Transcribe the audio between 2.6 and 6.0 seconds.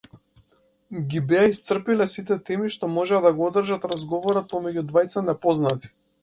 што можеа да го одржат разговорот помеѓу двајца непознати.